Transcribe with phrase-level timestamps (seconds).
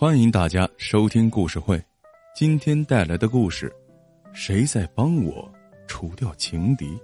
[0.00, 1.78] 欢迎大家收听故事会，
[2.34, 3.70] 今天带来的故事：
[4.32, 5.46] 谁在帮我
[5.86, 6.98] 除掉情敌？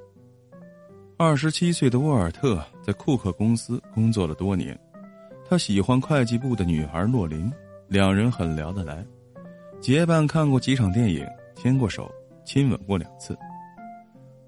[1.18, 4.74] 二十七岁的沃尔特在库克公司工作了多年，
[5.46, 7.52] 他喜欢会计部的女孩洛琳，
[7.86, 9.04] 两人很聊得来，
[9.78, 11.22] 结伴看过几场电影，
[11.54, 12.10] 牵过手，
[12.46, 13.36] 亲吻过两次。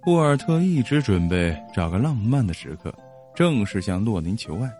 [0.06, 2.90] 沃尔特一直准备找个浪漫的时刻，
[3.34, 4.72] 正式向洛琳求爱，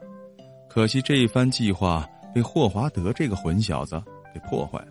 [0.71, 2.09] 可惜这一番计划。
[2.39, 4.00] 被霍华德这个混小子
[4.32, 4.86] 给破坏了。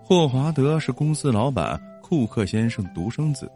[0.00, 3.50] 霍华德是公司老板库克先生独生子。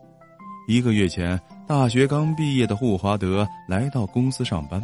[0.66, 4.83] 一个月前，大学刚毕业的霍华德来到公司上班。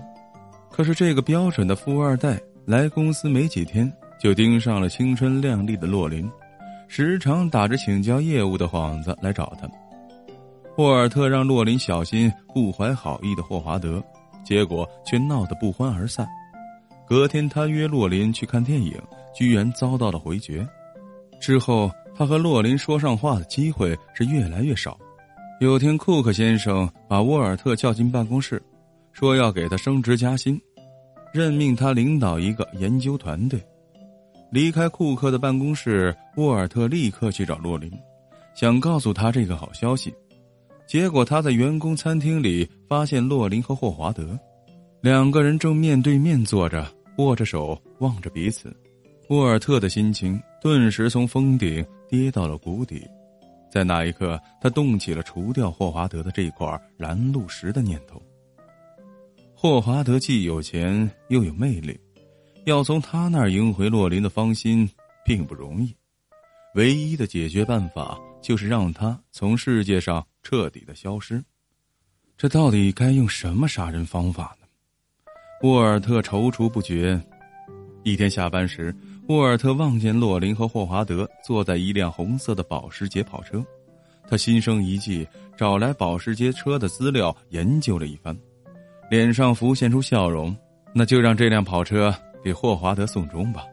[0.70, 6.30] 可是，这个标准的富二代来公司没几天，就盯上了青春靓丽的洛琳，
[6.86, 9.68] 时常打着请教业务的幌子来找他。
[10.76, 14.00] 霍尔特让洛琳小心不怀好意的霍华德，
[14.44, 16.28] 结果却闹得不欢而散。
[17.08, 18.94] 隔天，他约洛琳去看电影，
[19.34, 20.68] 居然遭到了回绝。
[21.40, 24.98] 之后，他和洛琳说上话的机会是越来越少。
[25.58, 28.62] 有天，库克先生把沃尔特叫进办公室，
[29.14, 30.60] 说要给他升职加薪，
[31.32, 33.58] 任命他领导一个研究团队。
[34.52, 37.90] 离开库克的办公室，沃尔特立刻去找洛琳，
[38.54, 40.12] 想告诉他这个好消息。
[40.86, 44.38] 结果，他在员工餐厅里发现洛琳和霍华德
[45.00, 46.86] 两个人正面对面坐着。
[47.18, 48.74] 握着手望着彼此，
[49.28, 53.04] 沃尔特的心情顿时从峰顶跌到了谷底。
[53.70, 58.22] 在那一刻，他动起了除掉霍华德的这块拦路石的念头。
[59.52, 61.98] 霍华德既有钱又有魅力，
[62.64, 64.88] 要从他那儿赢回洛林的芳心
[65.24, 65.92] 并不容易。
[66.76, 71.44] 唯一的解决办法就是让他从世界上彻底的消失。
[72.36, 74.57] 这到底该用什么杀人方法呢？
[75.62, 77.20] 沃尔特踌躇不决。
[78.04, 78.94] 一天下班时，
[79.28, 83.62] 沃尔特望见洛林和霍华德坐在一辆红色的保时捷跑车，
[84.28, 88.36] 他心生一计，找来保时捷车的资料研究了一番，
[89.10, 90.56] 脸上浮现出笑容。
[90.94, 93.64] 那就让这辆跑车给霍华德送终吧。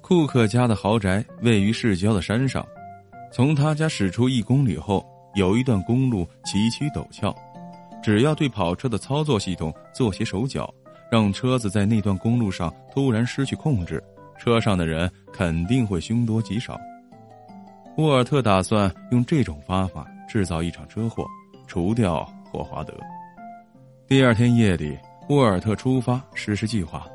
[0.00, 2.66] 库克家的豪宅位于市郊的山上，
[3.30, 7.34] 从他家驶出一公里后，有一段公路崎岖陡峭。
[8.08, 10.72] 只要对跑车的操作系统做些手脚，
[11.12, 14.02] 让车子在那段公路上突然失去控制，
[14.38, 16.80] 车上的人肯定会凶多吉少。
[17.98, 21.26] 沃尔特打算用这种方法制造一场车祸，
[21.66, 22.94] 除掉霍华德。
[24.06, 24.98] 第二天夜里，
[25.28, 27.06] 沃尔特出发实施计划。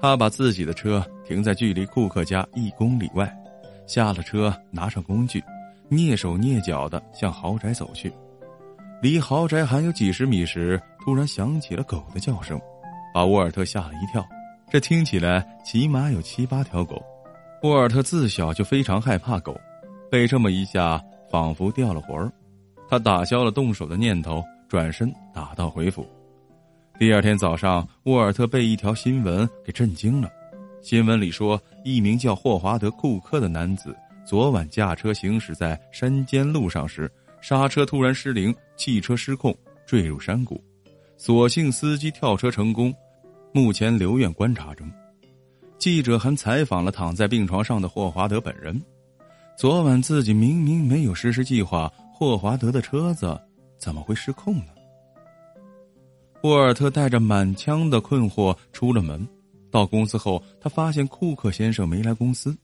[0.00, 3.30] 他把自己的车停在距离库克家一公里外，
[3.86, 5.44] 下了车，拿上工具，
[5.90, 8.10] 蹑手蹑脚的向豪宅走去。
[9.04, 12.58] 离豪宅还有几十米时，突然响起了狗的叫声，
[13.12, 14.26] 把沃尔特吓了一跳。
[14.70, 17.04] 这听起来起码有七八条狗。
[17.64, 19.54] 沃尔特自小就非常害怕狗，
[20.10, 20.98] 被这么一下，
[21.30, 22.32] 仿佛掉了魂儿。
[22.88, 26.08] 他打消了动手的念头，转身打道回府。
[26.98, 30.30] 第二天早上，沃尔特被一条新闻给震惊了。
[30.80, 33.94] 新闻里说，一名叫霍华德·库克的男子
[34.26, 37.06] 昨晚驾车行驶在山间路上时。
[37.46, 40.58] 刹车突然失灵，汽车失控坠入山谷，
[41.18, 42.90] 所幸司机跳车成功，
[43.52, 44.90] 目前留院观察中。
[45.76, 48.82] 记者还采访了躺在病床上的霍华德本人。
[49.58, 53.38] 昨晚自己明明没有实施计划，霍华德的车子
[53.76, 54.68] 怎么会失控呢？
[56.44, 59.28] 沃尔特带着满腔的困惑出了门，
[59.70, 62.56] 到公司后，他发现库克先生没来公司，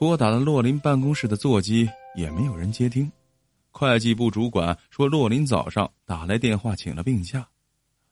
[0.00, 3.08] 拨打了洛林办公室的座机，也没有人接听。
[3.76, 7.44] 会计部主管说，洛林早上打来电话请了病假。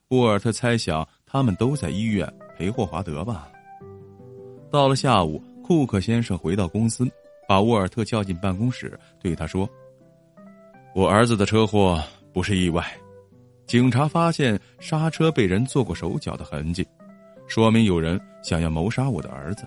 [0.09, 3.49] 沃尔特猜想他们都在医院陪霍华德吧。
[4.73, 7.09] 到了下午，库克先生回到公司，
[7.47, 9.69] 把沃尔特叫进办公室，对他说
[10.97, 12.03] ：“我儿子的车祸
[12.33, 12.85] 不是意外，
[13.65, 16.85] 警察发现刹车被人做过手脚的痕迹，
[17.47, 19.65] 说明有人想要谋杀我的儿子。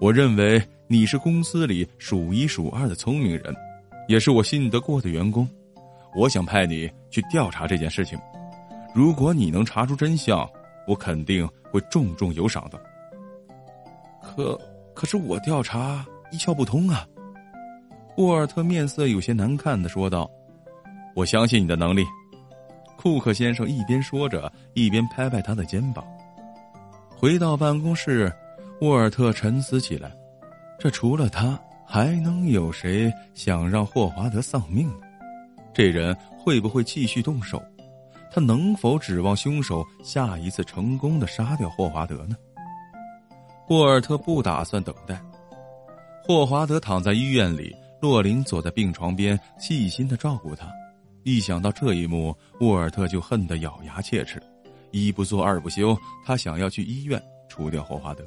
[0.00, 3.52] 我认为你是公司里数一数二的聪明人。”
[4.08, 5.48] 也是我信得过的员工，
[6.16, 8.18] 我想派你去调查这件事情。
[8.94, 10.48] 如果你能查出真相，
[10.86, 12.82] 我肯定会重重有赏的。
[14.22, 14.58] 可
[14.94, 17.06] 可是我调查一窍不通啊！
[18.16, 20.28] 沃尔特面色有些难看的说道
[21.14, 22.04] ：“我相信你的能力。”
[22.96, 26.04] 库克先生一边说着，一边拍拍他的肩膀。
[27.14, 28.32] 回到办公室，
[28.80, 30.10] 沃尔特沉思起来，
[30.78, 31.60] 这除了他。
[31.90, 35.06] 还能有谁想让霍华德丧命呢？
[35.72, 37.62] 这人会不会继续动手？
[38.30, 42.36] 他能否指望凶手下一次成功的杀掉霍华德呢？
[43.70, 45.18] 沃尔特不打算等待。
[46.22, 50.70] 霍华德躺在医院里，洛林坐在病床边，细心的照顾他。
[51.22, 54.42] 一想到这一幕，沃尔特就恨得咬牙切齿，
[54.90, 55.96] 一不做二不休，
[56.26, 57.18] 他想要去医院
[57.48, 58.22] 除掉霍华德。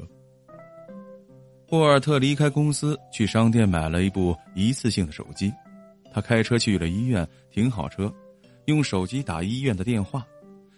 [1.72, 5.52] 沃尔特离开公司，去商店买了一部一次性的手机。
[6.12, 8.14] 他开车去了医院，停好车，
[8.66, 10.28] 用手机打医院的电话，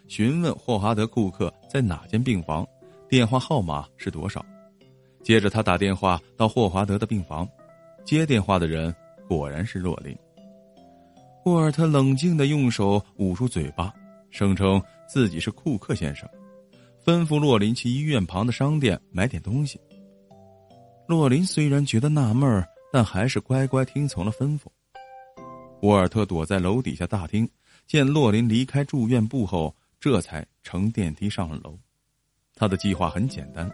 [0.07, 2.63] 询问霍华德库克在哪间病房，
[3.09, 4.45] 电话号码是多少。
[5.23, 7.49] 接着他打电话到霍华德的病房，
[8.05, 8.93] 接电话的人
[9.27, 10.15] 果然是洛林。
[11.45, 13.91] 沃尔特冷静的用手捂住嘴巴，
[14.29, 16.29] 声称自己是库克先生，
[17.03, 19.79] 吩咐洛林去医院旁的商店买点东西。
[21.05, 24.67] 洛林虽然觉得纳闷儿，但还是乖乖听从了吩咐。
[25.81, 27.47] 沃尔特躲在楼底下大厅，
[27.85, 31.77] 见洛林离开住院部后，这才乘电梯上了楼。
[32.55, 33.69] 他的计划很简单，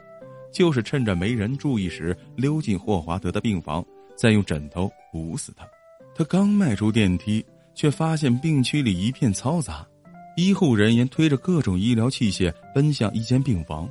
[0.51, 3.85] 就是趁着没人注意时溜进霍华德的病房，
[4.17, 5.67] 再用枕头捂死他。
[6.15, 9.87] 他刚迈出电梯，却发现病区里一片嘈杂，
[10.35, 13.87] 医护人员推着各种医疗器械奔向一间病房。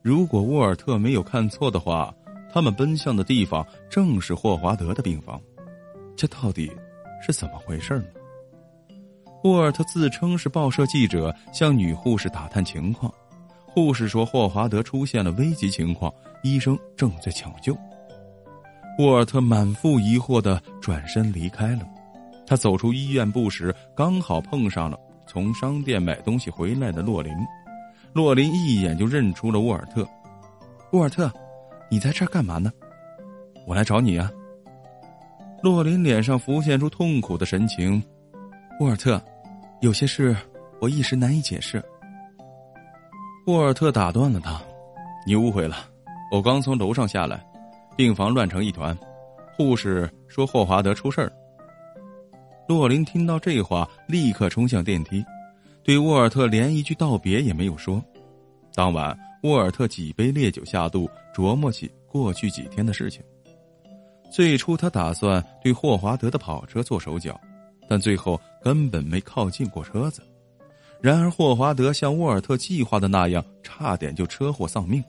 [0.00, 2.14] 如果沃尔特没有看错的话。
[2.52, 5.40] 他们奔向的地方正是霍华德的病房，
[6.16, 6.70] 这到底
[7.20, 8.06] 是怎么回事呢？
[9.44, 13.12] 沃尔特自称是报社记者，向女护士打探情况。
[13.64, 16.12] 护士说霍华德出现了危急情况，
[16.42, 17.76] 医生正在抢救。
[18.98, 21.86] 沃尔特满腹疑惑的转身离开了。
[22.44, 27.32] 他走出医院部时，刚好碰上了从商店买东西回来的洛林。
[28.12, 30.04] 洛林一眼就认出了沃尔特，
[30.92, 31.30] 沃尔特。
[31.90, 32.72] 你在这儿干嘛呢？
[33.66, 34.30] 我来找你啊。
[35.62, 38.02] 洛林脸上浮现出痛苦的神情。
[38.80, 39.20] 沃尔特，
[39.80, 40.36] 有些事
[40.80, 41.82] 我一时难以解释。
[43.46, 44.60] 沃尔特打断了他
[45.26, 45.76] ：“你误会了，
[46.30, 47.44] 我刚从楼上下来，
[47.96, 48.96] 病房乱成一团，
[49.56, 51.32] 护士说霍华德出事儿。”
[52.68, 55.24] 洛林听到这话，立刻冲向电梯，
[55.82, 58.02] 对沃尔特连一句道别也没有说。
[58.74, 59.18] 当晚。
[59.42, 63.22] 沃尔特几杯烈酒下肚，琢磨起过去几天的事情。
[64.30, 67.40] 最初，他打算对霍华德的跑车做手脚，
[67.88, 70.20] 但最后根本没靠近过车子。
[71.00, 75.02] 然而，霍华德像沃尔特计划的那样，差点就车祸丧命。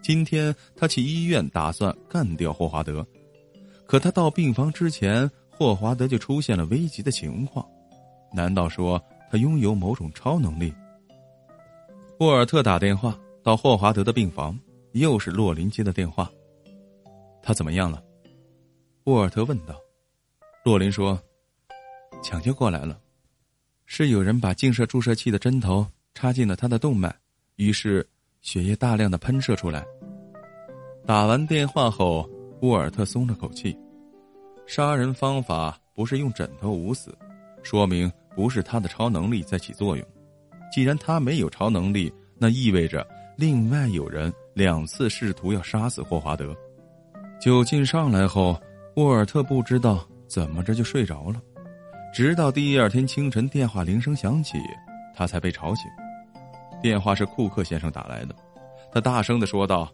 [0.00, 3.04] 今天，他去医院打算干掉霍华德，
[3.84, 7.66] 可他到病房之前，霍华德就出现了危急的情况。
[8.32, 10.72] 难道说他拥有某种超能力？
[12.20, 13.18] 沃尔特打电话。
[13.48, 14.60] 到霍华德的病房，
[14.92, 16.30] 又是洛林接的电话。
[17.42, 18.04] 他怎么样了？
[19.04, 19.74] 沃尔特问道。
[20.66, 21.18] 洛林说
[22.22, 23.00] ：“抢救过来了，
[23.86, 27.10] 是有人把静射注射器的针头插进了他的动脉，
[27.56, 28.06] 于是
[28.42, 29.82] 血液大量的喷射出来。”
[31.06, 32.28] 打完电话后，
[32.60, 33.74] 沃尔特松了口气。
[34.66, 37.16] 杀人方法不是用枕头捂死，
[37.62, 40.06] 说明不是他的超能力在起作用。
[40.70, 43.08] 既然他没有超能力，那意味着。
[43.38, 46.52] 另外有人两次试图要杀死霍华德，
[47.40, 48.60] 酒劲上来后，
[48.96, 51.40] 沃尔特不知道怎么着就睡着了，
[52.12, 54.58] 直到第二天清晨电话铃声响起，
[55.14, 55.84] 他才被吵醒。
[56.82, 58.34] 电话是库克先生打来的，
[58.90, 59.88] 他大声的说道：“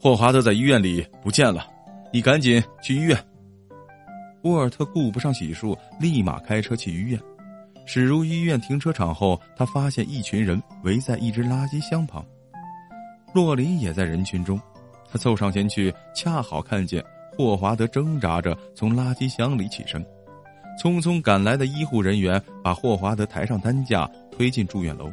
[0.00, 1.66] 霍华德在医院里不见了，
[2.14, 3.14] 你赶紧去医院。”
[4.44, 7.20] 沃尔特顾不上洗漱，立马开车去医院。
[7.84, 12.24] 驶入医院停车场后，他发现一群人围在一只垃圾箱旁。
[13.34, 14.60] 洛林也在人群中，
[15.10, 17.04] 他凑上前去，恰好看见
[17.36, 20.00] 霍华德挣扎着从垃圾箱里起身。
[20.80, 25.12] 匆匆赶来的医护人员把霍华德抬上担架，推进住院楼。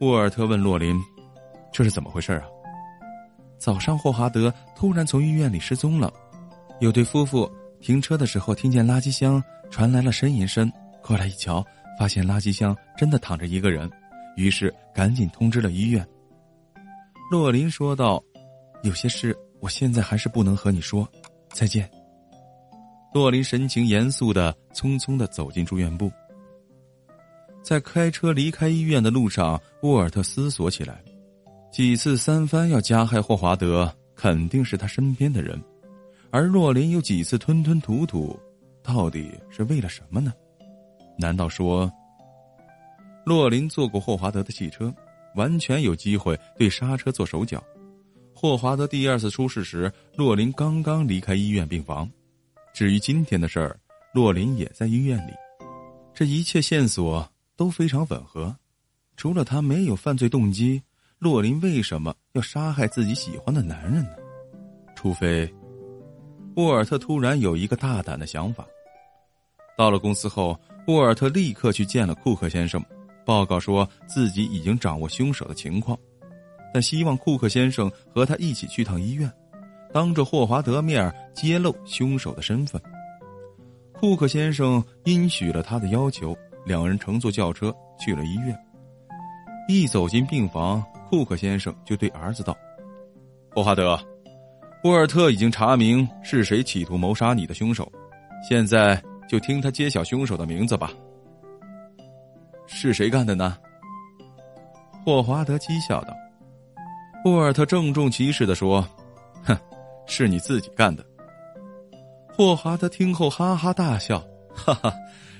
[0.00, 0.98] 沃尔特问洛林
[1.70, 2.44] ：“这是怎么回事啊？”
[3.58, 6.10] 早上，霍华德突然从医院里失踪了。
[6.80, 11.62] 有对夫妇停车的时候听见垃圾箱传来了呻吟声，过来一瞧，
[11.98, 13.90] 发现垃圾箱真的躺着一个人，
[14.36, 16.06] 于是赶紧通知了医院。
[17.30, 18.22] 洛林说道
[18.82, 21.06] ：“有些事我现在还是不能和你说，
[21.50, 21.88] 再见。”
[23.12, 26.10] 洛林神情严肃的匆匆的走进住院部。
[27.62, 31.04] 在开车离开医院的路上，沃尔特思索起来，
[31.70, 35.62] 几次三番要加害霍华德，肯定是他身边的人，
[36.30, 38.38] 而洛林又几次吞吞吐吐，
[38.82, 40.32] 到底是为了什么呢？
[41.18, 41.92] 难道说，
[43.26, 44.94] 洛林坐过霍华德的汽车？
[45.38, 47.62] 完全有机会对刹车做手脚。
[48.34, 52.08] 霍华德第二次出事时，洛林刚刚离开医院病房。
[52.74, 53.78] 至于今天的事儿，
[54.12, 55.32] 洛林也在医院里。
[56.12, 58.54] 这一切线索都非常吻合。
[59.16, 60.80] 除了他没有犯罪动机，
[61.18, 64.10] 洛林为什么要杀害自己喜欢的男人呢？
[64.94, 65.52] 除非，
[66.56, 68.66] 沃尔特突然有一个大胆的想法。
[69.76, 72.84] 到了公司后，沃尔特立刻去见了库克先生，
[73.28, 75.98] 报告说自己已经掌握凶手的情况，
[76.72, 79.30] 但希望库克先生和他一起去趟医院，
[79.92, 82.80] 当着霍华德面揭露凶手的身份。
[83.92, 87.70] 库克先生应许了他的要求，两人乘坐轿车
[88.00, 88.58] 去了医院。
[89.68, 92.56] 一走进病房，库克先生就对儿子道
[93.54, 94.00] ：“霍华德，
[94.84, 97.92] 沃尔特已经查明是谁企图谋杀你的凶手，
[98.48, 100.90] 现在就听他揭晓凶手的名字吧。
[102.68, 103.56] 是谁干的呢？”
[105.04, 106.14] 霍华德讥笑道。
[107.24, 108.86] 沃尔特郑重其事的说
[109.42, 109.58] ：“哼，
[110.06, 111.04] 是你自己干的。”
[112.30, 114.22] 霍华德听后哈哈大笑
[114.54, 114.94] ：“哈哈，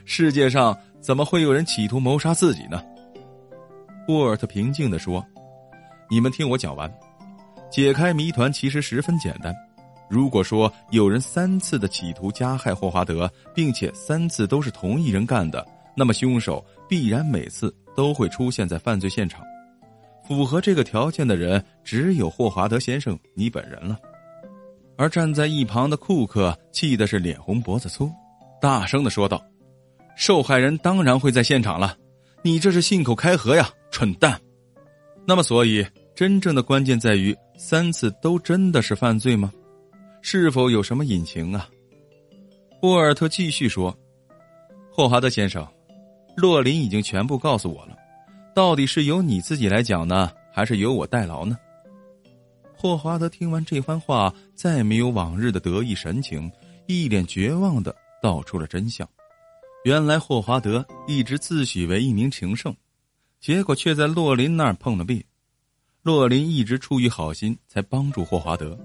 [0.05, 2.83] 世界上怎么会有人企图谋杀自己呢？”
[4.09, 5.25] 沃尔特平静的说
[6.11, 6.93] ：“你们听我讲完，
[7.71, 9.55] 解开谜团其实十分简单。
[10.09, 15.65] 如果说有人三次的企图加害霍华德，并且三次都是同一人干的，
[15.99, 19.43] 那么凶手必然每次都会出现在犯罪现场。
[20.27, 23.99] 符合这个条件的人只有霍华德先生你本人了。”
[24.97, 28.11] 而站在一旁的库克气的是脸红脖子粗，
[28.61, 29.45] 大声的说道
[30.17, 31.97] ：“受害人当然会在现场了，
[32.43, 34.41] 你这是信口开河呀！”蠢蛋，
[35.27, 39.53] 那么所以真正的关键在于三次都真的是犯罪吗？
[40.21, 41.69] 是否有什么隐情啊？
[42.83, 43.97] 沃尔特继续说
[44.93, 45.67] ：“霍华德先生，
[46.39, 47.99] 洛林已经全部告诉我了，
[48.55, 51.59] 到底是由你自己来讲呢，还是由我代劳呢？”
[52.79, 56.49] 霍华德听完这番话，再没有往日的得意神情，
[56.87, 57.93] 一脸绝望的
[58.23, 59.09] 道出了真相：
[59.85, 62.73] 原来霍华德一直自诩为一名情圣。
[63.41, 65.25] 结果却在洛林那儿碰了壁，
[66.03, 68.79] 洛林一直出于好心才帮助霍华德。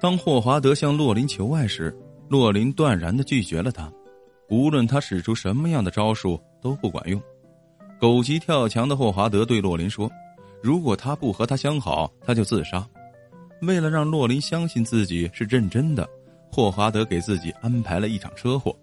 [0.00, 1.92] 当霍华德向洛林求爱时，
[2.28, 3.92] 洛林断然的拒绝了他，
[4.48, 7.20] 无论他使出什么样的招数都不管用。
[8.00, 10.10] 狗急跳墙的霍华德对洛林说
[10.62, 12.86] ：“如果他不和他相好，他就自杀。”
[13.62, 16.08] 为了让洛林相信自己是认真的，
[16.50, 18.74] 霍华德给自己安排了一场车祸。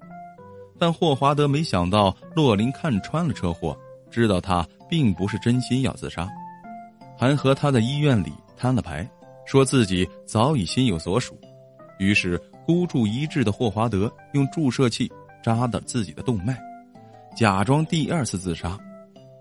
[0.78, 3.78] 但霍华德没想到洛林看穿了车祸。
[4.10, 6.28] 知道他并不是真心要自杀，
[7.18, 9.08] 还和他在医院里摊了牌，
[9.46, 11.38] 说自己早已心有所属。
[12.00, 15.12] 于是孤注一掷的霍华德用注射器
[15.44, 16.58] 扎的自己的动脉，
[17.38, 18.76] 假装第二次自杀。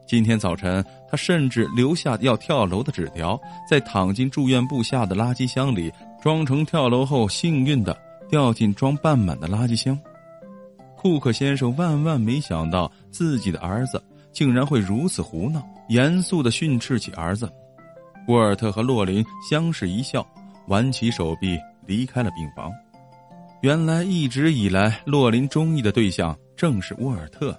[0.06, 7.98] 今天早晨，他甚至留下要跳楼的纸条，在躺进住院部下的垃圾箱里，装成跳楼后幸运的
[8.28, 9.98] 掉进装半满的垃圾箱。
[10.94, 14.02] 库克先生万万没想到自己的儿子。
[14.30, 15.66] 竟然会如此胡闹！
[15.88, 17.50] 严肃的训斥起儿子。
[18.28, 20.26] 沃尔特和洛林相视一笑，
[20.66, 22.70] 挽起手臂离开了病房。
[23.62, 27.58] 原来一直以来，洛林中意的对象正是沃尔特。